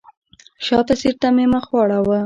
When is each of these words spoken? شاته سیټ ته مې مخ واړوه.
شاته 0.65 0.93
سیټ 1.01 1.15
ته 1.21 1.29
مې 1.35 1.45
مخ 1.53 1.65
واړوه. 1.71 2.19